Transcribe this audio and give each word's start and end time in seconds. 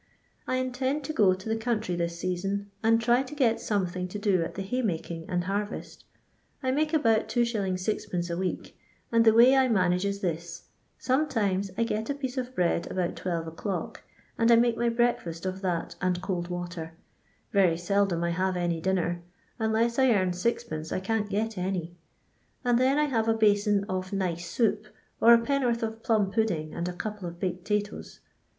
I 0.47 0.55
intend 0.55 1.03
to 1.03 1.13
go 1.13 1.35
to 1.35 1.47
the 1.47 1.55
country 1.55 1.95
this 1.95 2.17
season, 2.17 2.71
and 2.81 2.99
try 2.99 3.21
to 3.21 3.35
get 3.35 3.59
something 3.61 4.07
to 4.07 4.17
do 4.17 4.41
at 4.41 4.55
the 4.55 4.63
hay 4.63 4.81
making 4.81 5.29
and 5.29 5.43
harvest 5.43 6.05
I 6.63 6.71
make 6.71 6.91
about 6.91 7.27
2t, 7.27 7.73
6d. 7.75 8.31
a 8.31 8.35
week, 8.35 8.75
and 9.11 9.23
the 9.23 9.33
way 9.35 9.55
I 9.55 9.67
manage 9.67 10.03
is 10.03 10.21
this: 10.21 10.63
sometimes 10.97 11.69
I 11.77 11.83
get 11.83 12.09
a 12.09 12.15
piece 12.15 12.35
of 12.39 12.55
bread 12.55 12.89
about 12.89 13.15
12 13.15 13.45
o'clock, 13.45 14.01
and 14.39 14.49
I 14.51 14.55
make 14.55 14.75
my 14.75 14.89
break£sst 14.89 15.45
of 15.45 15.61
that 15.61 15.93
and 16.01 16.19
cold 16.19 16.47
water; 16.47 16.93
Tery 17.53 17.77
seldom 17.79 18.23
I 18.23 18.31
have 18.31 18.57
any 18.57 18.81
dinner,— 18.81 19.21
unless 19.59 19.99
I 19.99 20.09
earn 20.13 20.29
Od. 20.29 20.91
I 20.91 20.99
can't 20.99 21.29
get 21.29 21.59
any,— 21.59 21.95
and 22.65 22.79
then 22.79 22.97
I 22.97 23.03
have 23.05 23.27
a 23.27 23.35
basin 23.37 23.83
of 23.87 24.11
nice 24.11 24.49
soup, 24.49 24.87
or 25.21 25.35
a 25.35 25.39
penn'orth 25.39 25.83
of 25.83 26.01
plum 26.01 26.31
pudding 26.31 26.73
and 26.73 26.87
a 26.89 26.93
couple 26.93 27.27
of 27.29 27.35
buked 27.39 27.65
'tatoos. 27.65 28.19